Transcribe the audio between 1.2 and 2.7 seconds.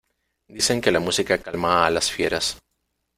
calma a las fieras.